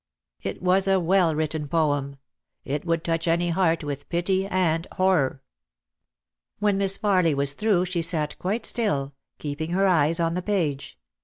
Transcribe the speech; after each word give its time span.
It 0.41 0.63
was 0.63 0.87
a 0.87 0.99
well 0.99 1.35
written 1.35 1.67
poem. 1.67 2.17
It 2.65 2.85
would 2.85 3.03
touch 3.03 3.27
any 3.27 3.51
heart 3.51 3.83
with 3.83 4.09
pity 4.09 4.47
and 4.47 4.87
horror. 4.93 5.43
When 6.57 6.79
Miss 6.79 6.97
Farly 6.97 7.35
was 7.35 7.53
through 7.53 7.85
she 7.85 8.01
sat 8.01 8.39
quite 8.39 8.65
still, 8.65 9.13
keep 9.37 9.61
ing 9.61 9.69
her 9.73 9.85
eyes 9.85 10.19
on 10.19 10.33
the 10.33 10.41
page. 10.41 10.97